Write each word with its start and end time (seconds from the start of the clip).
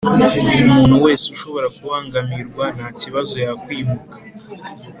Umuntu 0.67 0.95
wese 1.05 1.25
ushobora 1.35 1.67
kubangamirwa 1.75 2.65
ntakibazo 2.75 3.35
yakwimuka 3.45 4.15